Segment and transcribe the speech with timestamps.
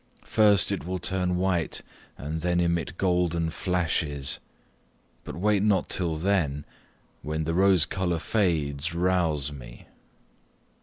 [0.25, 1.81] First, it will turn white,
[2.17, 4.39] and then emit golden flashes;
[5.23, 6.65] but wait not till then;
[7.21, 9.85] when the rose colour fades, rouse me."